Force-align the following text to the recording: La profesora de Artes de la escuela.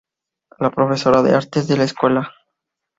La 0.57 0.71
profesora 0.71 1.21
de 1.21 1.35
Artes 1.35 1.67
de 1.67 1.77
la 1.77 1.83
escuela. 1.83 2.33